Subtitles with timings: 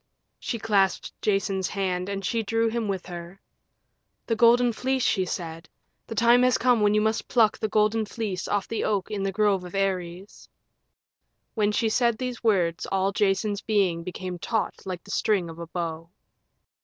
[0.39, 3.39] She clasped Jason's hand and she drew him with her.
[4.25, 5.69] "The Golden Fleece," she said,
[6.07, 9.21] "the time has come when you must pluck the Golden Fleece off the oak in
[9.21, 10.49] the grove of Ares."
[11.53, 15.67] When she said these words all Jason's being became taut like the string of a
[15.67, 16.09] bow.